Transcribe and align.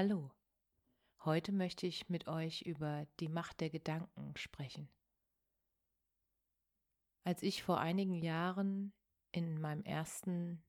Hallo, 0.00 0.30
heute 1.24 1.50
möchte 1.50 1.88
ich 1.88 2.08
mit 2.08 2.28
euch 2.28 2.62
über 2.62 3.04
die 3.18 3.28
Macht 3.28 3.60
der 3.60 3.68
Gedanken 3.68 4.32
sprechen. 4.36 4.88
Als 7.24 7.42
ich 7.42 7.64
vor 7.64 7.80
einigen 7.80 8.14
Jahren 8.14 8.92
in 9.32 9.60
meinem 9.60 9.82
ersten 9.82 10.62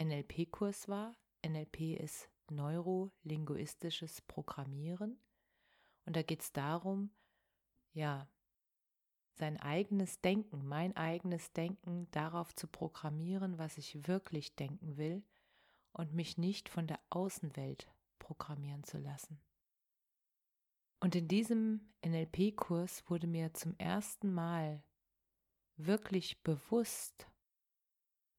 NLP-Kurs 0.00 0.86
war, 0.86 1.16
NLP 1.44 1.98
ist 1.98 2.30
neurolinguistisches 2.48 4.20
Programmieren, 4.20 5.18
und 6.04 6.14
da 6.14 6.22
geht 6.22 6.42
es 6.42 6.52
darum, 6.52 7.10
ja, 7.92 8.28
sein 9.32 9.58
eigenes 9.58 10.20
Denken, 10.20 10.64
mein 10.64 10.94
eigenes 10.94 11.52
Denken 11.52 12.08
darauf 12.12 12.54
zu 12.54 12.68
programmieren, 12.68 13.58
was 13.58 13.78
ich 13.78 14.06
wirklich 14.06 14.54
denken 14.54 14.96
will 14.96 15.24
und 15.90 16.14
mich 16.14 16.38
nicht 16.38 16.68
von 16.68 16.86
der 16.86 17.00
Außenwelt 17.10 17.88
programmieren 18.26 18.82
zu 18.82 18.98
lassen. 18.98 19.40
Und 20.98 21.14
in 21.14 21.28
diesem 21.28 21.94
NLP-Kurs 22.04 23.08
wurde 23.08 23.28
mir 23.28 23.54
zum 23.54 23.76
ersten 23.78 24.34
Mal 24.34 24.82
wirklich 25.76 26.42
bewusst, 26.42 27.28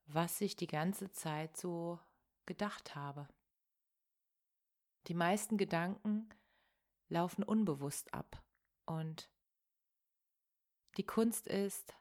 was 0.05 0.41
ich 0.41 0.57
die 0.57 0.67
ganze 0.67 1.09
Zeit 1.11 1.55
so 1.55 1.99
gedacht 2.45 2.95
habe. 2.95 3.29
Die 5.07 5.13
meisten 5.13 5.57
Gedanken 5.57 6.27
laufen 7.07 7.43
unbewusst 7.43 8.13
ab 8.13 8.43
und 8.85 9.29
die 10.97 11.05
Kunst 11.05 11.47
ist, 11.47 11.95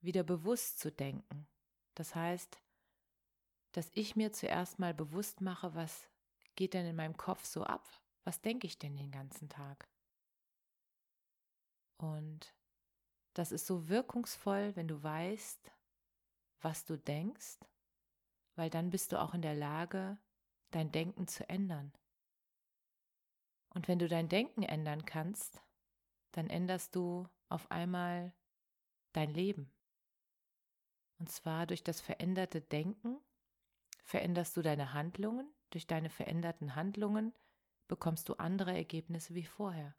wieder 0.00 0.22
bewusst 0.22 0.78
zu 0.78 0.90
denken. 0.90 1.46
Das 1.94 2.14
heißt, 2.14 2.58
dass 3.72 3.90
ich 3.92 4.16
mir 4.16 4.32
zuerst 4.32 4.78
mal 4.78 4.94
bewusst 4.94 5.42
mache, 5.42 5.74
was 5.74 6.08
geht 6.56 6.74
denn 6.74 6.86
in 6.86 6.96
meinem 6.96 7.16
Kopf 7.16 7.44
so 7.44 7.64
ab? 7.64 7.88
Was 8.24 8.40
denke 8.40 8.66
ich 8.66 8.78
denn 8.78 8.96
den 8.96 9.10
ganzen 9.10 9.48
Tag? 9.48 9.88
Und 11.96 12.54
das 13.34 13.52
ist 13.52 13.66
so 13.66 13.88
wirkungsvoll, 13.88 14.74
wenn 14.76 14.88
du 14.88 15.02
weißt, 15.02 15.72
was 16.60 16.84
du 16.84 16.96
denkst, 16.96 17.58
weil 18.56 18.70
dann 18.70 18.90
bist 18.90 19.12
du 19.12 19.20
auch 19.20 19.34
in 19.34 19.42
der 19.42 19.54
Lage, 19.54 20.18
dein 20.70 20.92
Denken 20.92 21.26
zu 21.26 21.48
ändern. 21.48 21.92
Und 23.70 23.88
wenn 23.88 23.98
du 23.98 24.08
dein 24.08 24.28
Denken 24.28 24.62
ändern 24.62 25.04
kannst, 25.04 25.62
dann 26.32 26.50
änderst 26.50 26.94
du 26.94 27.28
auf 27.48 27.70
einmal 27.70 28.32
dein 29.12 29.30
Leben. 29.30 29.70
Und 31.18 31.30
zwar 31.30 31.66
durch 31.66 31.82
das 31.82 32.00
veränderte 32.00 32.60
Denken 32.60 33.18
veränderst 34.02 34.56
du 34.56 34.62
deine 34.62 34.92
Handlungen 34.92 35.48
durch 35.74 35.86
deine 35.86 36.10
veränderten 36.10 36.74
Handlungen 36.74 37.34
bekommst 37.88 38.28
du 38.28 38.34
andere 38.34 38.74
Ergebnisse 38.74 39.34
wie 39.34 39.44
vorher. 39.44 39.96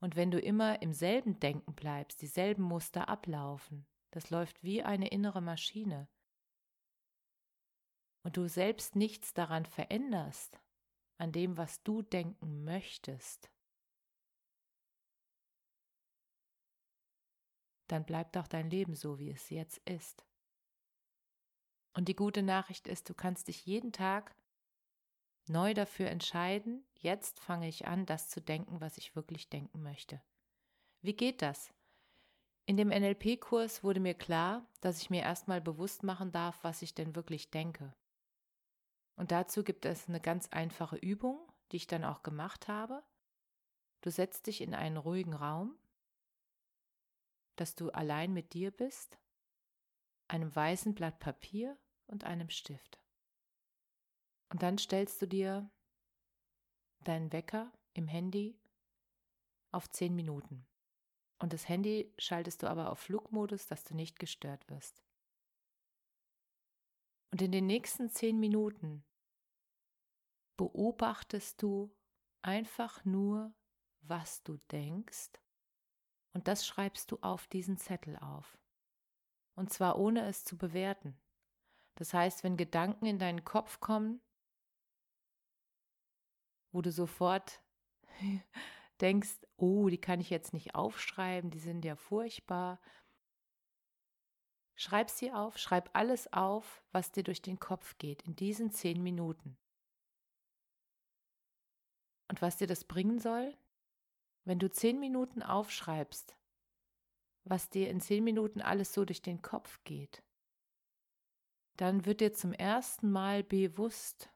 Und 0.00 0.16
wenn 0.16 0.30
du 0.30 0.38
immer 0.38 0.80
im 0.82 0.92
selben 0.92 1.40
Denken 1.40 1.74
bleibst, 1.74 2.22
dieselben 2.22 2.62
Muster 2.62 3.08
ablaufen, 3.08 3.86
das 4.10 4.30
läuft 4.30 4.62
wie 4.62 4.82
eine 4.82 5.08
innere 5.08 5.40
Maschine, 5.40 6.08
und 8.24 8.36
du 8.36 8.48
selbst 8.48 8.94
nichts 8.96 9.32
daran 9.32 9.64
veränderst, 9.64 10.60
an 11.18 11.32
dem, 11.32 11.56
was 11.56 11.82
du 11.82 12.02
denken 12.02 12.64
möchtest, 12.64 13.50
dann 17.86 18.04
bleibt 18.04 18.36
auch 18.36 18.46
dein 18.46 18.68
Leben 18.68 18.94
so, 18.94 19.18
wie 19.18 19.30
es 19.30 19.48
jetzt 19.50 19.78
ist. 19.88 20.27
Und 21.92 22.08
die 22.08 22.16
gute 22.16 22.42
Nachricht 22.42 22.86
ist, 22.86 23.08
du 23.08 23.14
kannst 23.14 23.48
dich 23.48 23.66
jeden 23.66 23.92
Tag 23.92 24.34
neu 25.48 25.74
dafür 25.74 26.08
entscheiden, 26.08 26.84
jetzt 26.94 27.40
fange 27.40 27.68
ich 27.68 27.86
an, 27.86 28.06
das 28.06 28.28
zu 28.28 28.40
denken, 28.40 28.80
was 28.80 28.98
ich 28.98 29.16
wirklich 29.16 29.48
denken 29.48 29.82
möchte. 29.82 30.20
Wie 31.00 31.14
geht 31.14 31.42
das? 31.42 31.72
In 32.66 32.76
dem 32.76 32.88
NLP-Kurs 32.88 33.82
wurde 33.82 34.00
mir 34.00 34.14
klar, 34.14 34.66
dass 34.82 35.00
ich 35.00 35.08
mir 35.08 35.22
erstmal 35.22 35.60
bewusst 35.60 36.02
machen 36.02 36.32
darf, 36.32 36.62
was 36.62 36.82
ich 36.82 36.94
denn 36.94 37.16
wirklich 37.16 37.50
denke. 37.50 37.94
Und 39.16 39.32
dazu 39.32 39.64
gibt 39.64 39.86
es 39.86 40.08
eine 40.08 40.20
ganz 40.20 40.48
einfache 40.48 40.96
Übung, 40.96 41.40
die 41.72 41.76
ich 41.76 41.86
dann 41.86 42.04
auch 42.04 42.22
gemacht 42.22 42.68
habe. 42.68 43.02
Du 44.02 44.10
setzt 44.10 44.46
dich 44.46 44.60
in 44.60 44.74
einen 44.74 44.96
ruhigen 44.96 45.32
Raum, 45.32 45.76
dass 47.56 47.74
du 47.74 47.90
allein 47.90 48.32
mit 48.32 48.52
dir 48.52 48.70
bist, 48.70 49.18
einem 50.28 50.54
weißen 50.54 50.94
Blatt 50.94 51.18
Papier 51.18 51.78
und 52.06 52.24
einem 52.24 52.50
Stift. 52.50 53.00
Und 54.50 54.62
dann 54.62 54.78
stellst 54.78 55.20
du 55.20 55.26
dir 55.26 55.70
deinen 57.04 57.32
Wecker 57.32 57.72
im 57.94 58.08
Handy 58.08 58.58
auf 59.72 59.90
10 59.90 60.14
Minuten. 60.14 60.66
Und 61.38 61.52
das 61.52 61.68
Handy 61.68 62.12
schaltest 62.18 62.62
du 62.62 62.66
aber 62.66 62.90
auf 62.90 62.98
Flugmodus, 62.98 63.66
dass 63.66 63.84
du 63.84 63.94
nicht 63.94 64.18
gestört 64.18 64.68
wirst. 64.68 65.02
Und 67.30 67.42
in 67.42 67.52
den 67.52 67.66
nächsten 67.66 68.08
10 68.10 68.40
Minuten 68.40 69.04
beobachtest 70.56 71.62
du 71.62 71.94
einfach 72.42 73.04
nur, 73.04 73.54
was 74.00 74.42
du 74.42 74.56
denkst, 74.70 75.30
und 76.32 76.46
das 76.46 76.66
schreibst 76.66 77.10
du 77.10 77.18
auf 77.20 77.46
diesen 77.48 77.78
Zettel 77.78 78.16
auf. 78.16 78.58
Und 79.58 79.72
zwar 79.72 79.98
ohne 79.98 80.24
es 80.28 80.44
zu 80.44 80.56
bewerten. 80.56 81.18
Das 81.96 82.14
heißt, 82.14 82.44
wenn 82.44 82.56
Gedanken 82.56 83.06
in 83.06 83.18
deinen 83.18 83.44
Kopf 83.44 83.80
kommen, 83.80 84.20
wo 86.70 86.80
du 86.80 86.92
sofort 86.92 87.60
denkst, 89.00 89.44
oh, 89.56 89.88
die 89.88 90.00
kann 90.00 90.20
ich 90.20 90.30
jetzt 90.30 90.52
nicht 90.52 90.76
aufschreiben, 90.76 91.50
die 91.50 91.58
sind 91.58 91.84
ja 91.84 91.96
furchtbar. 91.96 92.80
Schreib 94.76 95.10
sie 95.10 95.32
auf, 95.32 95.58
schreib 95.58 95.90
alles 95.92 96.32
auf, 96.32 96.84
was 96.92 97.10
dir 97.10 97.24
durch 97.24 97.42
den 97.42 97.58
Kopf 97.58 97.98
geht 97.98 98.22
in 98.22 98.36
diesen 98.36 98.70
zehn 98.70 99.02
Minuten. 99.02 99.58
Und 102.28 102.40
was 102.42 102.58
dir 102.58 102.68
das 102.68 102.84
bringen 102.84 103.18
soll? 103.18 103.56
Wenn 104.44 104.60
du 104.60 104.70
zehn 104.70 105.00
Minuten 105.00 105.42
aufschreibst, 105.42 106.36
was 107.48 107.70
dir 107.70 107.90
in 107.90 108.00
zehn 108.00 108.24
Minuten 108.24 108.60
alles 108.60 108.92
so 108.92 109.04
durch 109.04 109.22
den 109.22 109.42
Kopf 109.42 109.82
geht, 109.84 110.22
dann 111.76 112.04
wird 112.04 112.20
dir 112.20 112.32
zum 112.32 112.52
ersten 112.52 113.10
Mal 113.10 113.44
bewusst, 113.44 114.30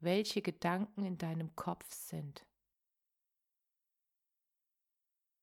welche 0.00 0.42
Gedanken 0.42 1.04
in 1.04 1.16
deinem 1.16 1.54
Kopf 1.56 1.90
sind. 1.92 2.44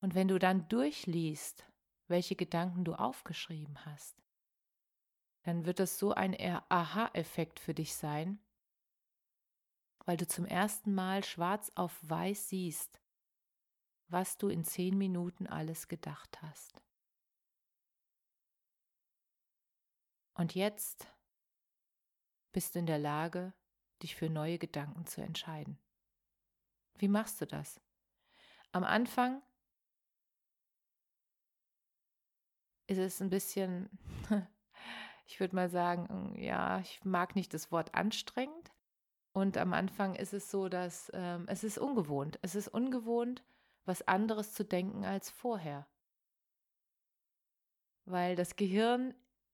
Und 0.01 0.15
wenn 0.15 0.27
du 0.27 0.37
dann 0.37 0.67
durchliest, 0.67 1.65
welche 2.07 2.35
Gedanken 2.35 2.83
du 2.83 2.93
aufgeschrieben 2.93 3.85
hast, 3.85 4.21
dann 5.43 5.65
wird 5.65 5.79
das 5.79 5.97
so 5.97 6.13
ein 6.13 6.35
Aha-Effekt 6.69 7.59
für 7.59 7.73
dich 7.73 7.95
sein, 7.95 8.39
weil 10.05 10.17
du 10.17 10.27
zum 10.27 10.45
ersten 10.45 10.93
Mal 10.93 11.23
schwarz 11.23 11.71
auf 11.75 11.97
weiß 12.01 12.49
siehst, 12.49 13.02
was 14.07 14.37
du 14.37 14.49
in 14.49 14.63
zehn 14.63 14.97
Minuten 14.97 15.47
alles 15.47 15.87
gedacht 15.87 16.41
hast. 16.41 16.81
Und 20.35 20.55
jetzt 20.55 21.07
bist 22.51 22.75
du 22.75 22.79
in 22.79 22.85
der 22.85 22.99
Lage, 22.99 23.53
dich 24.01 24.15
für 24.15 24.29
neue 24.29 24.57
Gedanken 24.57 25.05
zu 25.05 25.21
entscheiden. 25.21 25.77
Wie 26.97 27.07
machst 27.07 27.41
du 27.41 27.45
das? 27.45 27.79
Am 28.71 28.83
Anfang 28.83 29.41
ist 32.87 32.97
es 32.97 33.21
ein 33.21 33.29
bisschen, 33.29 33.89
ich 35.27 35.39
würde 35.39 35.55
mal 35.55 35.69
sagen, 35.69 36.35
ja, 36.37 36.79
ich 36.79 37.03
mag 37.03 37.35
nicht 37.35 37.53
das 37.53 37.71
Wort 37.71 37.93
anstrengend. 37.95 38.71
Und 39.31 39.57
am 39.57 39.73
Anfang 39.73 40.13
ist 40.13 40.33
es 40.33 40.51
so, 40.51 40.69
dass 40.69 41.11
ähm, 41.13 41.45
es 41.47 41.63
ist 41.63 41.79
ungewohnt. 41.79 42.37
Es 42.43 42.53
ist 42.53 42.67
ungewohnt, 42.67 43.43
was 43.85 44.01
anderes 44.07 44.53
zu 44.53 44.63
denken 44.63 45.05
als 45.05 45.29
vorher. 45.29 45.87
Weil 48.05 48.35
das 48.35 48.55
Gehirn 48.55 49.13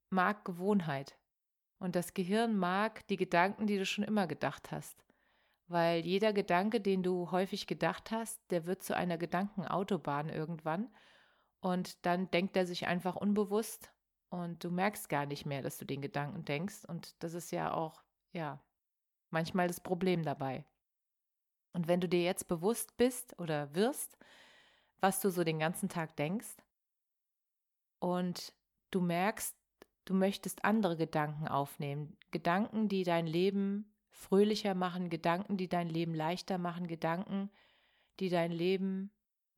mag 0.09 0.45
Gewohnheit 0.45 1.17
und 1.79 1.95
das 1.95 2.13
Gehirn 2.13 2.57
mag 2.57 3.05
die 3.07 3.17
Gedanken, 3.17 3.67
die 3.67 3.77
du 3.77 3.85
schon 3.85 4.03
immer 4.03 4.27
gedacht 4.27 4.71
hast. 4.71 5.05
Weil 5.67 6.05
jeder 6.05 6.33
Gedanke, 6.33 6.81
den 6.81 7.03
du 7.03 7.31
häufig 7.31 7.67
gedacht 7.67 8.11
hast, 8.11 8.39
der 8.49 8.65
wird 8.65 8.83
zu 8.83 8.95
einer 8.95 9.17
Gedankenautobahn 9.17 10.29
irgendwann 10.29 10.89
und 11.59 12.05
dann 12.05 12.31
denkt 12.31 12.57
er 12.57 12.65
sich 12.65 12.87
einfach 12.87 13.15
unbewusst 13.15 13.93
und 14.29 14.63
du 14.63 14.71
merkst 14.71 15.09
gar 15.09 15.25
nicht 15.25 15.45
mehr, 15.45 15.61
dass 15.61 15.77
du 15.77 15.85
den 15.85 16.01
Gedanken 16.01 16.43
denkst 16.45 16.85
und 16.85 17.21
das 17.23 17.33
ist 17.33 17.51
ja 17.51 17.73
auch, 17.73 18.03
ja, 18.31 18.63
manchmal 19.29 19.67
das 19.67 19.79
Problem 19.79 20.23
dabei. 20.23 20.65
Und 21.73 21.87
wenn 21.87 22.01
du 22.01 22.09
dir 22.09 22.23
jetzt 22.23 22.47
bewusst 22.47 22.97
bist 22.97 23.37
oder 23.39 23.73
wirst, 23.75 24.17
was 24.99 25.21
du 25.21 25.29
so 25.29 25.43
den 25.43 25.59
ganzen 25.59 25.89
Tag 25.89 26.15
denkst 26.15 26.57
und 27.99 28.53
du 28.91 29.01
merkst, 29.01 29.55
du 30.05 30.13
möchtest 30.13 30.65
andere 30.65 30.97
Gedanken 30.97 31.47
aufnehmen, 31.47 32.17
Gedanken, 32.31 32.89
die 32.89 33.03
dein 33.03 33.27
Leben 33.27 33.93
fröhlicher 34.09 34.73
machen, 34.73 35.09
Gedanken, 35.09 35.57
die 35.57 35.69
dein 35.69 35.87
Leben 35.87 36.13
leichter 36.13 36.57
machen, 36.57 36.87
Gedanken, 36.87 37.49
die 38.19 38.29
dein 38.29 38.51
Leben 38.51 39.11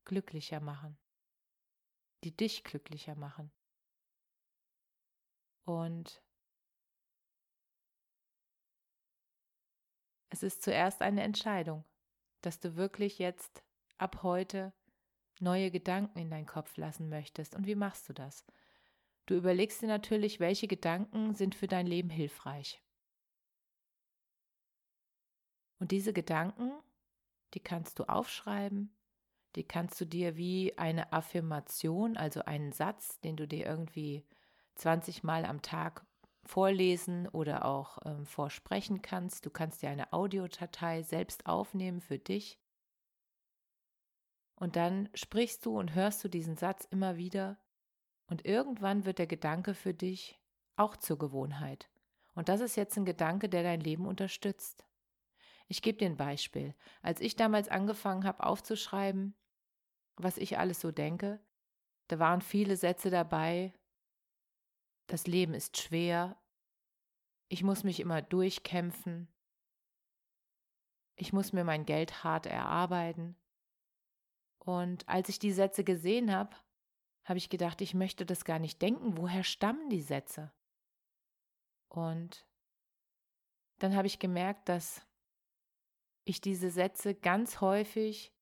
glücklicher 0.05 0.59
machen, 0.59 0.97
die 2.23 2.35
dich 2.35 2.63
glücklicher 2.63 3.15
machen. 3.15 3.51
Und 5.63 6.21
es 10.29 10.43
ist 10.43 10.61
zuerst 10.61 11.01
eine 11.01 11.23
Entscheidung 11.23 11.85
dass 12.41 12.59
du 12.59 12.75
wirklich 12.75 13.19
jetzt 13.19 13.63
ab 13.97 14.23
heute 14.23 14.73
neue 15.39 15.71
Gedanken 15.71 16.19
in 16.19 16.29
deinen 16.29 16.45
Kopf 16.45 16.77
lassen 16.77 17.09
möchtest. 17.09 17.55
Und 17.55 17.65
wie 17.65 17.75
machst 17.75 18.07
du 18.09 18.13
das? 18.13 18.45
Du 19.25 19.35
überlegst 19.35 19.81
dir 19.81 19.87
natürlich, 19.87 20.39
welche 20.39 20.67
Gedanken 20.67 21.35
sind 21.35 21.55
für 21.55 21.67
dein 21.67 21.87
Leben 21.87 22.09
hilfreich. 22.09 22.81
Und 25.79 25.91
diese 25.91 26.13
Gedanken, 26.13 26.71
die 27.53 27.59
kannst 27.59 27.97
du 27.99 28.03
aufschreiben, 28.03 28.95
die 29.55 29.63
kannst 29.63 29.99
du 29.99 30.05
dir 30.05 30.37
wie 30.37 30.77
eine 30.77 31.11
Affirmation, 31.11 32.17
also 32.17 32.41
einen 32.45 32.71
Satz, 32.71 33.19
den 33.21 33.35
du 33.35 33.47
dir 33.47 33.65
irgendwie 33.65 34.25
20 34.75 35.23
Mal 35.23 35.45
am 35.45 35.61
Tag 35.61 36.05
vorlesen 36.43 37.27
oder 37.27 37.65
auch 37.65 37.99
ähm, 38.05 38.25
vorsprechen 38.25 39.01
kannst. 39.01 39.45
Du 39.45 39.49
kannst 39.49 39.81
dir 39.81 39.89
eine 39.89 40.13
Audiodatei 40.13 41.01
selbst 41.03 41.45
aufnehmen 41.45 42.01
für 42.01 42.19
dich. 42.19 42.59
Und 44.55 44.75
dann 44.75 45.09
sprichst 45.13 45.65
du 45.65 45.77
und 45.77 45.95
hörst 45.95 46.23
du 46.23 46.27
diesen 46.27 46.55
Satz 46.55 46.85
immer 46.85 47.17
wieder. 47.17 47.57
Und 48.27 48.45
irgendwann 48.45 49.05
wird 49.05 49.19
der 49.19 49.27
Gedanke 49.27 49.73
für 49.73 49.93
dich 49.93 50.39
auch 50.75 50.95
zur 50.95 51.17
Gewohnheit. 51.17 51.89
Und 52.33 52.49
das 52.49 52.61
ist 52.61 52.75
jetzt 52.75 52.97
ein 52.97 53.05
Gedanke, 53.05 53.49
der 53.49 53.63
dein 53.63 53.81
Leben 53.81 54.05
unterstützt. 54.05 54.85
Ich 55.67 55.81
gebe 55.81 55.97
dir 55.97 56.07
ein 56.07 56.17
Beispiel. 56.17 56.75
Als 57.01 57.21
ich 57.21 57.35
damals 57.35 57.69
angefangen 57.69 58.23
habe 58.23 58.43
aufzuschreiben, 58.43 59.35
was 60.15 60.37
ich 60.37 60.57
alles 60.57 60.79
so 60.81 60.91
denke, 60.91 61.39
da 62.07 62.19
waren 62.19 62.41
viele 62.41 62.75
Sätze 62.75 63.09
dabei, 63.09 63.73
das 65.11 65.27
Leben 65.27 65.53
ist 65.53 65.77
schwer, 65.77 66.37
ich 67.49 67.63
muss 67.63 67.83
mich 67.83 67.99
immer 67.99 68.21
durchkämpfen, 68.21 69.27
ich 71.15 71.33
muss 71.33 71.51
mir 71.51 71.65
mein 71.65 71.85
Geld 71.85 72.23
hart 72.23 72.45
erarbeiten. 72.45 73.35
Und 74.57 75.07
als 75.09 75.27
ich 75.27 75.37
die 75.37 75.51
Sätze 75.51 75.83
gesehen 75.83 76.33
habe, 76.33 76.55
habe 77.25 77.37
ich 77.37 77.49
gedacht, 77.49 77.81
ich 77.81 77.93
möchte 77.93 78.25
das 78.25 78.45
gar 78.45 78.57
nicht 78.57 78.81
denken. 78.81 79.17
Woher 79.17 79.43
stammen 79.43 79.89
die 79.89 80.01
Sätze? 80.01 80.53
Und 81.89 82.47
dann 83.79 83.95
habe 83.95 84.07
ich 84.07 84.17
gemerkt, 84.17 84.69
dass 84.69 85.05
ich 86.23 86.39
diese 86.39 86.71
Sätze 86.71 87.15
ganz 87.15 87.59
häufig 87.59 88.33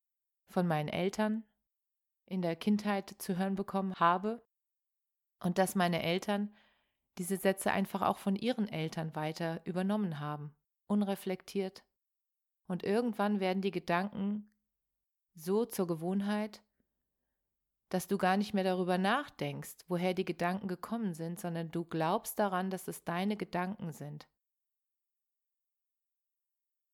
von 0.48 0.68
meinen 0.68 0.88
Eltern 0.88 1.44
in 2.26 2.42
der 2.42 2.54
Kindheit 2.54 3.10
zu 3.18 3.36
hören 3.36 3.56
bekommen 3.56 3.94
habe 3.96 4.40
und 5.40 5.58
dass 5.58 5.74
meine 5.74 6.02
Eltern 6.02 6.54
diese 7.18 7.36
Sätze 7.36 7.72
einfach 7.72 8.02
auch 8.02 8.18
von 8.18 8.36
ihren 8.36 8.68
Eltern 8.68 9.14
weiter 9.14 9.60
übernommen 9.64 10.20
haben, 10.20 10.54
unreflektiert. 10.86 11.84
Und 12.66 12.84
irgendwann 12.84 13.40
werden 13.40 13.62
die 13.62 13.72
Gedanken 13.72 14.52
so 15.34 15.64
zur 15.64 15.86
Gewohnheit, 15.86 16.62
dass 17.88 18.06
du 18.06 18.18
gar 18.18 18.36
nicht 18.36 18.54
mehr 18.54 18.64
darüber 18.64 18.98
nachdenkst, 18.98 19.84
woher 19.88 20.14
die 20.14 20.24
Gedanken 20.24 20.68
gekommen 20.68 21.12
sind, 21.12 21.40
sondern 21.40 21.72
du 21.72 21.84
glaubst 21.84 22.38
daran, 22.38 22.70
dass 22.70 22.86
es 22.86 23.04
deine 23.04 23.36
Gedanken 23.36 23.92
sind. 23.92 24.28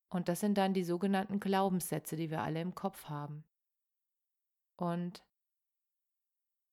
Und 0.09 0.29
das 0.29 0.41
sind 0.41 0.57
dann 0.57 0.73
die 0.73 0.85
sogenannten 0.85 1.41
Glaubenssätze, 1.41 2.17
die 2.17 2.31
wir 2.31 2.41
alle 2.41 2.63
im 2.63 2.75
Kopf 2.75 3.09
haben. 3.11 3.45
Und 4.77 5.23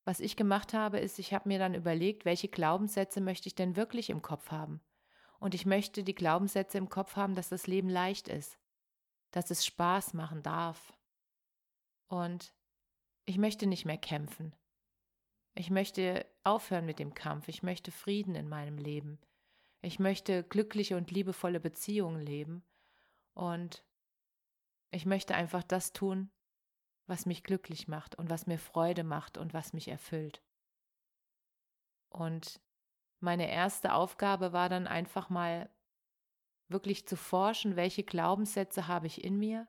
was 0.06 0.20
ich 0.20 0.36
gemacht 0.36 0.74
habe, 0.74 1.00
ist, 1.00 1.20
ich 1.20 1.34
habe 1.34 1.48
mir 1.48 1.60
dann 1.60 1.76
überlegt, 1.76 2.26
welche 2.26 2.50
Glaubenssätze 2.50 3.22
möchte 3.22 3.48
ich 3.48 3.56
denn 3.56 3.76
wirklich 3.76 4.10
im 4.10 4.22
Kopf 4.22 4.52
haben. 4.52 4.82
Und 5.40 5.56
ich 5.56 5.66
möchte 5.66 6.04
die 6.04 6.16
Glaubenssätze 6.16 6.78
im 6.78 6.90
Kopf 6.90 7.16
haben, 7.16 7.36
dass 7.36 7.50
das 7.50 7.68
Leben 7.68 7.90
leicht 7.90 8.28
ist, 8.28 8.58
dass 9.32 9.52
es 9.52 9.66
Spaß 9.66 10.14
machen 10.14 10.44
darf. 10.44 10.94
Und 12.08 12.54
ich 13.26 13.38
möchte 13.38 13.66
nicht 13.66 13.86
mehr 13.86 13.98
kämpfen. 13.98 14.56
Ich 15.56 15.70
möchte 15.70 16.26
aufhören 16.44 16.86
mit 16.86 17.00
dem 17.00 17.14
Kampf. 17.14 17.48
Ich 17.48 17.64
möchte 17.64 17.92
Frieden 17.92 18.36
in 18.36 18.50
meinem 18.50 18.78
Leben. 18.78 19.20
Ich 19.82 20.00
möchte 20.00 20.44
glückliche 20.44 20.98
und 20.98 21.12
liebevolle 21.12 21.60
Beziehungen 21.60 22.22
leben. 22.22 22.64
Und 23.34 23.84
ich 24.92 25.06
möchte 25.06 25.36
einfach 25.36 25.64
das 25.64 25.94
tun, 25.94 26.32
was 27.08 27.26
mich 27.26 27.44
glücklich 27.44 27.88
macht 27.88 28.16
und 28.16 28.30
was 28.30 28.48
mir 28.48 28.58
Freude 28.58 29.04
macht 29.04 29.38
und 29.38 29.54
was 29.54 29.74
mich 29.74 29.88
erfüllt. 29.88 30.42
Und 32.10 32.62
meine 33.20 33.50
erste 33.50 33.94
Aufgabe 33.94 34.54
war 34.54 34.70
dann 34.70 34.88
einfach 34.88 35.30
mal 35.30 35.70
wirklich 36.68 37.08
zu 37.08 37.16
forschen, 37.16 37.76
welche 37.76 38.04
Glaubenssätze 38.04 38.88
habe 38.88 39.08
ich 39.08 39.24
in 39.24 39.38
mir 39.38 39.68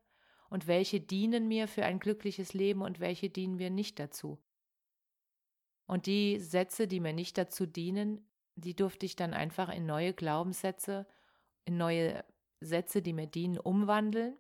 und 0.48 0.66
welche 0.66 1.00
dienen 1.00 1.48
mir 1.48 1.68
für 1.68 1.84
ein 1.84 1.98
glückliches 1.98 2.54
Leben 2.54 2.82
und 2.82 3.00
welche 3.00 3.30
dienen 3.30 3.56
mir 3.56 3.70
nicht 3.70 3.98
dazu. 3.98 4.42
Und 5.86 6.06
die 6.06 6.38
Sätze, 6.38 6.86
die 6.86 7.00
mir 7.00 7.12
nicht 7.12 7.36
dazu 7.36 7.66
dienen, 7.66 8.28
die 8.54 8.74
durfte 8.74 9.06
ich 9.06 9.16
dann 9.16 9.34
einfach 9.34 9.68
in 9.68 9.86
neue 9.86 10.14
Glaubenssätze, 10.14 11.06
in 11.64 11.76
neue 11.76 12.24
Sätze, 12.60 13.02
die 13.02 13.12
mir 13.12 13.26
dienen, 13.26 13.58
umwandeln 13.58 14.38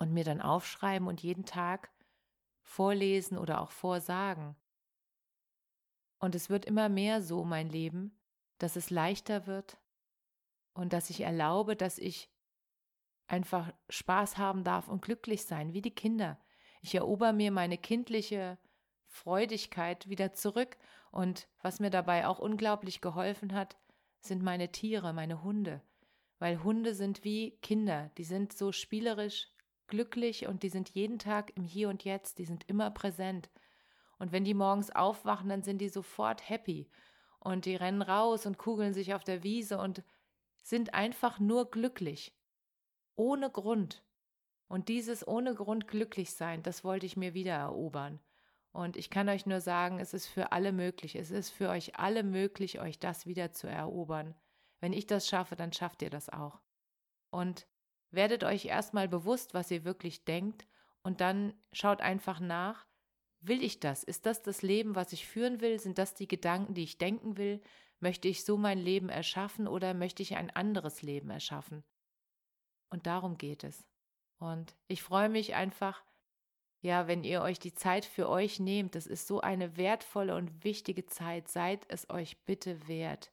und 0.00 0.12
mir 0.12 0.24
dann 0.24 0.40
aufschreiben 0.40 1.06
und 1.06 1.22
jeden 1.22 1.44
Tag 1.44 1.90
vorlesen 2.62 3.36
oder 3.36 3.60
auch 3.60 3.70
vorsagen. 3.70 4.56
Und 6.18 6.34
es 6.34 6.48
wird 6.48 6.64
immer 6.64 6.88
mehr 6.88 7.22
so 7.22 7.44
mein 7.44 7.68
Leben, 7.68 8.18
dass 8.58 8.76
es 8.76 8.88
leichter 8.88 9.46
wird 9.46 9.78
und 10.72 10.94
dass 10.94 11.10
ich 11.10 11.20
erlaube, 11.20 11.76
dass 11.76 11.98
ich 11.98 12.30
einfach 13.26 13.72
Spaß 13.90 14.38
haben 14.38 14.64
darf 14.64 14.88
und 14.88 15.02
glücklich 15.02 15.44
sein, 15.44 15.74
wie 15.74 15.82
die 15.82 15.94
Kinder. 15.94 16.40
Ich 16.80 16.94
erober 16.94 17.34
mir 17.34 17.50
meine 17.50 17.76
kindliche 17.76 18.58
Freudigkeit 19.06 20.08
wieder 20.08 20.32
zurück 20.32 20.78
und 21.10 21.46
was 21.60 21.78
mir 21.78 21.90
dabei 21.90 22.26
auch 22.26 22.38
unglaublich 22.38 23.02
geholfen 23.02 23.52
hat, 23.52 23.76
sind 24.20 24.42
meine 24.42 24.72
Tiere, 24.72 25.12
meine 25.12 25.42
Hunde, 25.42 25.82
weil 26.38 26.62
Hunde 26.62 26.94
sind 26.94 27.22
wie 27.22 27.58
Kinder, 27.60 28.10
die 28.16 28.24
sind 28.24 28.54
so 28.54 28.72
spielerisch, 28.72 29.50
glücklich 29.90 30.46
und 30.46 30.62
die 30.62 30.70
sind 30.70 30.88
jeden 30.90 31.18
Tag 31.18 31.54
im 31.56 31.64
Hier 31.64 31.90
und 31.90 32.04
Jetzt, 32.04 32.38
die 32.38 32.46
sind 32.46 32.64
immer 32.68 32.90
präsent. 32.90 33.50
Und 34.18 34.32
wenn 34.32 34.44
die 34.44 34.54
morgens 34.54 34.90
aufwachen, 34.90 35.50
dann 35.50 35.62
sind 35.62 35.78
die 35.78 35.88
sofort 35.90 36.48
happy 36.48 36.88
und 37.38 37.66
die 37.66 37.76
rennen 37.76 38.02
raus 38.02 38.46
und 38.46 38.58
kugeln 38.58 38.94
sich 38.94 39.12
auf 39.12 39.24
der 39.24 39.42
Wiese 39.42 39.78
und 39.78 40.02
sind 40.62 40.94
einfach 40.94 41.38
nur 41.38 41.70
glücklich. 41.70 42.34
Ohne 43.16 43.50
Grund. 43.50 44.02
Und 44.68 44.88
dieses 44.88 45.26
ohne 45.26 45.54
Grund 45.54 45.88
glücklich 45.88 46.32
sein, 46.32 46.62
das 46.62 46.84
wollte 46.84 47.04
ich 47.04 47.16
mir 47.16 47.34
wieder 47.34 47.54
erobern. 47.54 48.20
Und 48.72 48.96
ich 48.96 49.10
kann 49.10 49.28
euch 49.28 49.46
nur 49.46 49.60
sagen, 49.60 49.98
es 49.98 50.14
ist 50.14 50.26
für 50.26 50.52
alle 50.52 50.72
möglich. 50.72 51.16
Es 51.16 51.30
ist 51.30 51.50
für 51.50 51.68
euch 51.70 51.96
alle 51.96 52.22
möglich, 52.22 52.80
euch 52.80 52.98
das 52.98 53.26
wieder 53.26 53.50
zu 53.50 53.66
erobern. 53.66 54.34
Wenn 54.78 54.92
ich 54.92 55.06
das 55.06 55.28
schaffe, 55.28 55.56
dann 55.56 55.72
schafft 55.72 56.02
ihr 56.02 56.10
das 56.10 56.28
auch. 56.28 56.60
Und 57.30 57.66
Werdet 58.10 58.44
euch 58.44 58.64
erstmal 58.66 59.08
bewusst, 59.08 59.54
was 59.54 59.70
ihr 59.70 59.84
wirklich 59.84 60.24
denkt 60.24 60.66
und 61.02 61.20
dann 61.20 61.54
schaut 61.72 62.00
einfach 62.00 62.40
nach, 62.40 62.86
will 63.40 63.62
ich 63.62 63.80
das? 63.80 64.04
Ist 64.04 64.26
das 64.26 64.42
das 64.42 64.62
Leben, 64.62 64.94
was 64.96 65.12
ich 65.12 65.26
führen 65.26 65.60
will? 65.60 65.78
Sind 65.78 65.98
das 65.98 66.14
die 66.14 66.28
Gedanken, 66.28 66.74
die 66.74 66.82
ich 66.84 66.98
denken 66.98 67.36
will? 67.36 67.60
Möchte 68.00 68.28
ich 68.28 68.44
so 68.44 68.56
mein 68.56 68.78
Leben 68.78 69.08
erschaffen 69.08 69.68
oder 69.68 69.94
möchte 69.94 70.22
ich 70.22 70.36
ein 70.36 70.50
anderes 70.50 71.02
Leben 71.02 71.30
erschaffen? 71.30 71.84
Und 72.90 73.06
darum 73.06 73.38
geht 73.38 73.62
es. 73.64 73.86
Und 74.38 74.74
ich 74.88 75.02
freue 75.02 75.28
mich 75.28 75.54
einfach, 75.54 76.02
Ja, 76.82 77.06
wenn 77.06 77.24
ihr 77.24 77.42
euch 77.42 77.58
die 77.58 77.74
Zeit 77.74 78.06
für 78.06 78.28
euch 78.28 78.58
nehmt, 78.58 78.94
das 78.94 79.06
ist 79.06 79.26
so 79.26 79.40
eine 79.40 79.76
wertvolle 79.76 80.34
und 80.34 80.64
wichtige 80.64 81.04
Zeit, 81.06 81.48
seid 81.48 81.84
es 81.88 82.08
euch 82.08 82.42
bitte 82.46 82.88
wert. 82.88 83.30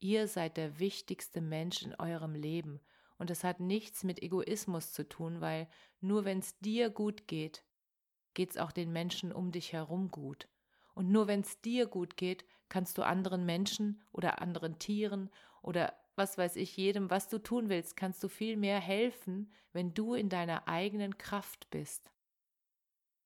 Ihr 0.00 0.28
seid 0.28 0.56
der 0.56 0.78
wichtigste 0.78 1.40
Mensch 1.42 1.82
in 1.82 1.94
eurem 1.94 2.34
Leben 2.34 2.80
und 3.18 3.30
es 3.30 3.44
hat 3.44 3.60
nichts 3.60 4.04
mit 4.04 4.22
Egoismus 4.22 4.92
zu 4.92 5.08
tun, 5.08 5.40
weil 5.40 5.68
nur 6.00 6.24
wenn 6.24 6.40
es 6.40 6.58
dir 6.58 6.90
gut 6.90 7.28
geht, 7.28 7.64
geht 8.34 8.50
es 8.50 8.58
auch 8.58 8.72
den 8.72 8.92
Menschen 8.92 9.32
um 9.32 9.52
dich 9.52 9.72
herum 9.72 10.10
gut. 10.10 10.48
Und 10.94 11.10
nur 11.10 11.26
wenn 11.26 11.40
es 11.40 11.60
dir 11.60 11.86
gut 11.86 12.16
geht, 12.16 12.44
kannst 12.68 12.98
du 12.98 13.02
anderen 13.02 13.44
Menschen 13.44 14.02
oder 14.12 14.40
anderen 14.40 14.78
Tieren 14.78 15.30
oder 15.62 15.94
was 16.16 16.38
weiß 16.38 16.56
ich, 16.56 16.76
jedem, 16.76 17.10
was 17.10 17.28
du 17.28 17.38
tun 17.38 17.68
willst, 17.68 17.96
kannst 17.96 18.22
du 18.22 18.28
viel 18.28 18.56
mehr 18.56 18.80
helfen, 18.80 19.52
wenn 19.72 19.94
du 19.94 20.14
in 20.14 20.28
deiner 20.28 20.68
eigenen 20.68 21.18
Kraft 21.18 21.68
bist. 21.70 22.12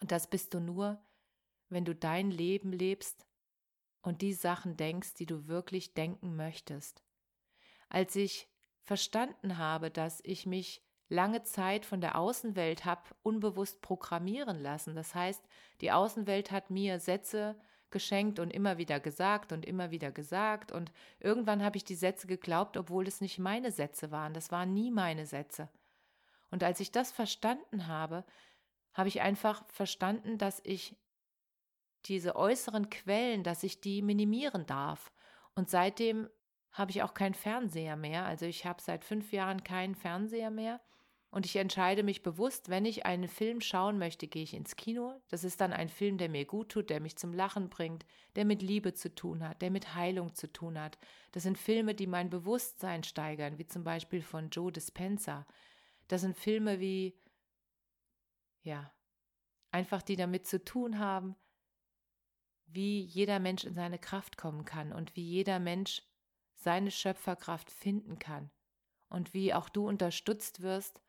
Und 0.00 0.11
das 0.11 0.30
bist 0.30 0.54
du 0.54 0.61
nur, 0.61 1.02
wenn 1.68 1.85
du 1.85 1.95
dein 1.95 2.30
Leben 2.30 2.73
lebst 2.73 3.26
und 4.00 4.23
die 4.23 4.33
Sachen 4.33 4.76
denkst, 4.76 5.14
die 5.14 5.26
du 5.26 5.49
wirklich 5.49 5.92
denken 5.92 6.37
möchtest. 6.37 7.02
Als 7.90 8.16
ich 8.16 8.49
verstanden 8.88 9.59
habe, 9.59 9.90
dass 9.90 10.23
ich 10.25 10.47
mich 10.47 10.83
lange 11.11 11.42
Zeit 11.42 11.85
von 11.85 12.00
der 12.00 12.16
Außenwelt 12.16 12.87
habe 12.87 13.02
unbewusst 13.23 13.83
programmieren 13.83 14.62
lassen. 14.62 14.95
Das 14.95 15.14
heißt, 15.14 15.45
die 15.83 15.92
Außenwelt 15.92 16.50
hat 16.50 16.71
mir 16.71 16.99
Sätze 16.99 17.54
geschenkt 17.90 18.38
und 18.38 18.50
immer 18.50 18.78
wieder 18.78 18.99
gesagt 18.99 19.52
und 19.52 19.66
immer 19.66 19.90
wieder 19.90 20.11
gesagt 20.11 20.73
und 20.73 20.90
irgendwann 21.21 21.62
habe 21.62 21.76
ich 21.76 21.85
die 21.85 21.97
Sätze 21.97 22.26
geglaubt, 22.26 22.78
obwohl 22.78 23.07
es 23.07 23.21
nicht 23.21 23.38
meine 23.38 23.73
Sätze 23.73 24.11
waren. 24.11 24.33
Das 24.33 24.50
waren 24.52 24.73
nie 24.73 24.90
meine 24.90 25.26
Sätze. 25.26 25.68
Und 26.50 26.64
als 26.64 26.80
ich 26.80 26.90
das 26.90 27.12
verstanden 27.12 27.88
habe, 27.88 28.25
habe 28.95 29.09
ich 29.11 29.21
einfach 29.21 29.66
verstanden, 29.68 30.38
dass 30.38 30.62
ich 30.64 30.97
diese 32.07 32.37
äußeren 32.37 32.88
Quellen, 32.88 33.42
dass 33.42 33.64
ich 33.64 33.83
die 33.83 34.00
minimieren 34.00 34.64
darf. 34.64 35.12
Und 35.54 35.68
seitdem 35.68 36.30
habe 36.79 36.91
ich 36.91 37.03
auch 37.03 37.15
keinen 37.15 37.35
Fernseher 37.35 37.97
mehr. 37.97 38.25
Also 38.25 38.47
ich 38.47 38.65
habe 38.65 38.81
seit 38.81 39.05
fünf 39.05 39.33
Jahren 39.33 39.65
keinen 39.65 39.95
Fernseher 39.95 40.51
mehr. 40.51 40.81
Und 41.31 41.45
ich 41.45 41.57
entscheide 41.57 42.03
mich 42.03 42.23
bewusst, 42.23 42.71
wenn 42.71 42.87
ich 42.87 43.05
einen 43.05 43.29
Film 43.29 43.61
schauen 43.61 43.99
möchte, 43.99 44.29
gehe 44.29 44.43
ich 44.43 44.55
ins 44.55 44.77
Kino. 44.77 45.21
Das 45.29 45.45
ist 45.45 45.61
dann 45.61 45.75
ein 45.75 45.91
Film, 45.91 46.17
der 46.17 46.31
mir 46.31 46.47
gut 46.47 46.71
tut, 46.71 46.89
der 46.89 47.01
mich 47.01 47.17
zum 47.17 47.35
Lachen 47.35 47.69
bringt, 47.69 48.07
der 48.35 48.47
mit 48.47 48.63
Liebe 48.63 48.95
zu 48.95 49.15
tun 49.15 49.47
hat, 49.47 49.61
der 49.61 49.71
mit 49.71 49.95
Heilung 49.95 50.35
zu 50.35 50.51
tun 50.51 50.81
hat. 50.81 50.97
Das 51.33 51.43
sind 51.43 51.59
Filme, 51.59 51.95
die 51.95 52.07
mein 52.07 52.31
Bewusstsein 52.31 53.05
steigern, 53.05 53.59
wie 53.59 53.67
zum 53.67 53.85
Beispiel 53.85 54.23
von 54.23 54.49
Joe 54.49 54.73
Dispenza. 54.73 55.47
Das 56.07 56.23
sind 56.23 56.35
Filme 56.35 56.81
wie 56.81 57.15
ja, 58.63 58.91
einfach 59.71 60.03
die 60.03 60.17
damit 60.17 60.47
zu 60.47 60.63
tun 60.65 60.99
haben, 60.99 61.37
wie 62.67 63.01
jeder 63.01 63.39
Mensch 63.39 63.65
in 63.65 63.75
seine 63.75 63.99
Kraft 63.99 64.37
kommen 64.37 64.65
kann 64.65 64.93
und 64.93 65.17
wie 65.17 65.23
jeder 65.23 65.59
Mensch 65.59 66.03
seine 66.59 66.91
Schöpferkraft 66.91 67.71
finden 67.71 68.19
kann 68.19 68.50
und 69.09 69.33
wie 69.35 69.55
auch 69.55 69.69
du 69.69 69.87
unterstützt 69.87 70.61
wirst, 70.61 71.00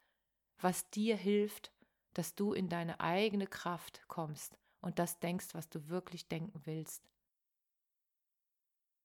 was 0.60 0.90
dir 0.90 1.16
hilft, 1.16 1.72
dass 2.14 2.36
du 2.36 2.54
in 2.54 2.70
deine 2.70 3.00
eigene 3.00 3.48
Kraft 3.48 4.04
kommst 4.08 4.58
und 4.82 5.00
das 5.00 5.20
denkst, 5.20 5.48
was 5.54 5.70
du 5.70 5.90
wirklich 5.90 6.28
denken 6.28 6.62
willst. 6.66 7.04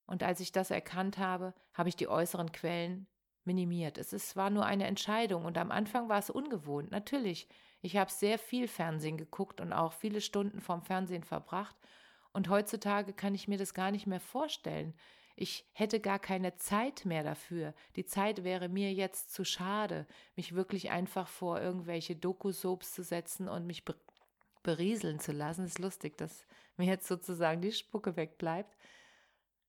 Und 0.07 0.23
als 0.23 0.41
ich 0.41 0.53
das 0.53 0.71
erkannt 0.71 1.19
habe, 1.19 1.55
habe 1.73 1.89
ich 1.89 1.97
die 1.97 2.09
äußeren 2.09 2.53
Quellen 2.53 3.07
minimiert. 3.45 3.99
Es 3.99 4.13
ist, 4.13 4.37
war 4.37 4.51
nur 4.51 4.67
eine 4.67 4.87
Entscheidung 4.87 5.45
und 5.45 5.57
am 5.59 5.71
Anfang 5.71 6.09
war 6.09 6.19
es 6.19 6.31
ungewohnt. 6.31 6.91
Natürlich, 6.91 7.49
ich 7.81 7.97
habe 7.97 8.11
sehr 8.11 8.39
viel 8.39 8.69
Fernsehen 8.69 9.17
geguckt 9.17 9.61
und 9.61 9.73
auch 9.73 9.93
viele 9.93 10.21
Stunden 10.21 10.61
vorm 10.61 10.83
Fernsehen 10.83 11.25
verbracht. 11.25 11.77
Und 12.33 12.49
heutzutage 12.49 13.13
kann 13.13 13.35
ich 13.35 13.49
mir 13.49 13.59
das 13.59 13.75
gar 13.75 13.91
nicht 13.91 14.07
mehr 14.07 14.21
vorstellen. 14.21 14.95
Ich 15.37 15.69
hätte 15.73 15.99
gar 15.99 16.19
keine 16.21 16.57
Zeit 16.57 17.05
mehr 17.05 17.25
dafür. 17.25 17.75
Die 17.97 18.05
Zeit 18.05 18.45
wäre 18.45 18.69
mir 18.69 18.93
jetzt 18.93 19.33
zu 19.33 19.45
schade, 19.45 20.07
mich 20.37 20.55
wirklich 20.55 20.91
einfach 20.91 21.27
vor 21.27 21.61
irgendwelche 21.61 22.15
Doku-Soaps 22.15 22.93
zu 22.93 23.03
setzen 23.03 23.49
und 23.49 23.67
mich 23.67 23.85
berieseln 24.63 25.19
zu 25.19 25.33
lassen. 25.33 25.65
Es 25.65 25.73
ist 25.73 25.79
lustig, 25.81 26.17
dass 26.19 26.47
mir 26.77 26.87
jetzt 26.87 27.09
sozusagen 27.09 27.61
die 27.63 27.73
Spucke 27.73 28.17
wegbleibt, 28.17 28.77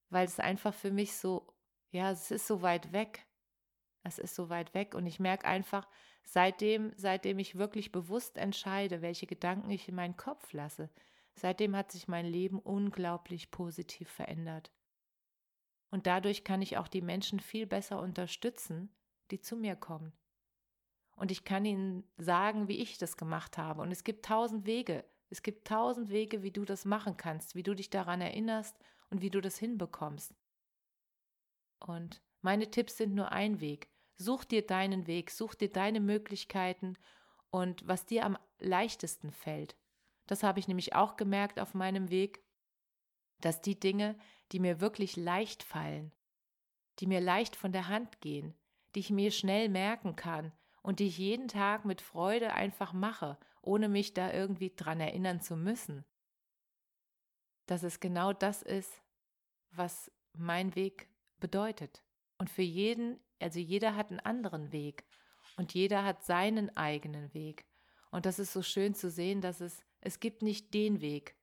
weil 0.09 0.25
es 0.25 0.39
einfach 0.39 0.73
für 0.73 0.91
mich 0.91 1.15
so, 1.15 1.47
ja, 1.89 2.11
es 2.11 2.29
ist 2.29 2.45
so 2.45 2.61
weit 2.61 2.91
weg. 2.91 3.25
Es 4.03 4.19
ist 4.19 4.35
so 4.35 4.49
weit 4.49 4.75
weg 4.75 4.93
und 4.93 5.07
ich 5.07 5.19
merke 5.19 5.47
einfach, 5.47 5.87
seitdem, 6.23 6.93
seitdem 6.95 7.39
ich 7.39 7.57
wirklich 7.57 7.91
bewusst 7.91 8.37
entscheide, 8.37 9.01
welche 9.01 9.25
Gedanken 9.25 9.71
ich 9.71 9.89
in 9.89 9.95
meinen 9.95 10.15
Kopf 10.15 10.53
lasse, 10.53 10.91
seitdem 11.33 11.75
hat 11.75 11.91
sich 11.91 12.07
mein 12.07 12.27
Leben 12.27 12.59
unglaublich 12.59 13.49
positiv 13.49 14.07
verändert. 14.11 14.71
Und 15.95 16.07
dadurch 16.07 16.43
kann 16.43 16.61
ich 16.61 16.75
auch 16.75 16.89
die 16.89 17.01
Menschen 17.01 17.39
viel 17.39 17.65
besser 17.65 18.01
unterstützen, 18.01 18.93
die 19.31 19.39
zu 19.39 19.55
mir 19.55 19.77
kommen. 19.77 20.11
Und 21.15 21.31
ich 21.31 21.45
kann 21.45 21.63
ihnen 21.63 22.03
sagen, 22.17 22.67
wie 22.67 22.81
ich 22.81 22.97
das 22.97 23.15
gemacht 23.15 23.57
habe. 23.57 23.81
Und 23.81 23.91
es 23.93 24.03
gibt 24.03 24.25
tausend 24.25 24.65
Wege. 24.65 25.05
Es 25.29 25.41
gibt 25.41 25.65
tausend 25.65 26.09
Wege, 26.09 26.43
wie 26.43 26.51
du 26.51 26.65
das 26.65 26.83
machen 26.83 27.15
kannst, 27.15 27.55
wie 27.55 27.63
du 27.63 27.73
dich 27.73 27.91
daran 27.91 28.19
erinnerst 28.19 28.77
und 29.09 29.21
wie 29.21 29.29
du 29.29 29.39
das 29.39 29.57
hinbekommst. 29.57 30.35
Und 31.79 32.21
meine 32.41 32.69
Tipps 32.69 32.97
sind 32.97 33.15
nur 33.15 33.31
ein 33.31 33.61
Weg. 33.61 33.87
Such 34.17 34.43
dir 34.43 34.67
deinen 34.67 35.07
Weg, 35.07 35.31
such 35.31 35.55
dir 35.55 35.71
deine 35.71 36.01
Möglichkeiten 36.01 36.97
und 37.51 37.87
was 37.87 38.05
dir 38.05 38.25
am 38.25 38.37
leichtesten 38.59 39.31
fällt. 39.31 39.77
Das 40.27 40.43
habe 40.43 40.59
ich 40.59 40.67
nämlich 40.67 40.93
auch 40.93 41.15
gemerkt 41.15 41.57
auf 41.57 41.73
meinem 41.73 42.09
Weg, 42.09 42.43
dass 43.39 43.61
die 43.61 43.79
Dinge, 43.79 44.17
die 44.51 44.59
mir 44.59 44.81
wirklich 44.81 45.15
leicht 45.15 45.63
fallen, 45.63 46.11
die 46.99 47.07
mir 47.07 47.21
leicht 47.21 47.55
von 47.55 47.71
der 47.71 47.87
Hand 47.87 48.21
gehen, 48.21 48.53
die 48.93 48.99
ich 48.99 49.09
mir 49.09 49.31
schnell 49.31 49.69
merken 49.69 50.15
kann 50.15 50.51
und 50.81 50.99
die 50.99 51.07
ich 51.07 51.17
jeden 51.17 51.47
Tag 51.47 51.85
mit 51.85 52.01
Freude 52.01 52.53
einfach 52.53 52.93
mache, 52.93 53.37
ohne 53.61 53.89
mich 53.89 54.13
da 54.13 54.31
irgendwie 54.31 54.73
dran 54.75 54.99
erinnern 54.99 55.41
zu 55.41 55.57
müssen, 55.57 56.05
dass 57.65 57.83
es 57.83 57.99
genau 57.99 58.31
das 58.31 58.61
ist, 58.61 59.01
was 59.71 60.11
mein 60.33 60.75
Weg 60.75 61.09
bedeutet. 61.39 62.03
Und 62.37 62.49
für 62.49 62.61
jeden 62.61 63.19
also 63.39 63.59
jeder 63.59 63.95
hat 63.95 64.09
einen 64.09 64.19
anderen 64.19 64.71
Weg 64.71 65.05
und 65.57 65.73
jeder 65.73 66.03
hat 66.03 66.23
seinen 66.23 66.75
eigenen 66.75 67.33
Weg. 67.33 67.65
Und 68.11 68.25
das 68.25 68.39
ist 68.39 68.53
so 68.53 68.61
schön 68.61 68.93
zu 68.93 69.09
sehen, 69.09 69.41
dass 69.41 69.61
es, 69.61 69.83
es 70.01 70.19
gibt 70.19 70.41
nicht 70.41 70.73
den 70.73 71.01
Weg. 71.01 71.35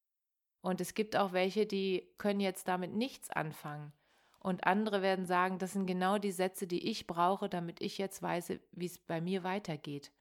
Und 0.62 0.80
es 0.80 0.94
gibt 0.94 1.16
auch 1.16 1.32
welche, 1.32 1.66
die 1.66 2.08
können 2.18 2.40
jetzt 2.40 2.68
damit 2.68 2.92
nichts 2.92 3.30
anfangen. 3.30 3.92
Und 4.38 4.64
andere 4.66 5.02
werden 5.02 5.26
sagen, 5.26 5.58
das 5.58 5.72
sind 5.72 5.86
genau 5.86 6.18
die 6.18 6.32
Sätze, 6.32 6.66
die 6.66 6.88
ich 6.88 7.06
brauche, 7.06 7.48
damit 7.48 7.80
ich 7.80 7.98
jetzt 7.98 8.22
weiß, 8.22 8.54
wie 8.72 8.86
es 8.86 8.98
bei 8.98 9.20
mir 9.20 9.44
weitergeht. 9.44 10.12